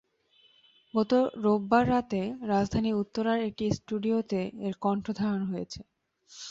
[0.93, 1.11] গত
[1.43, 2.21] রোববার রাতে
[2.47, 5.79] রাজধানীর উত্তরার একটি স্টুডিওতে এর কণ্ঠ ধারণ হয়েছে।